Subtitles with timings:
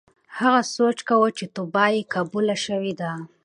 [0.39, 3.11] هغه سوچ کاوه چې توبه یې قبوله شوې ده.